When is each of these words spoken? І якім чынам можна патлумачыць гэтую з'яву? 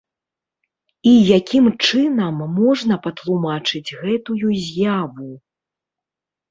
І 1.11 1.11
якім 1.39 1.65
чынам 1.85 2.41
можна 2.57 2.95
патлумачыць 3.05 3.87
гэтую 4.03 4.47
з'яву? 4.67 5.33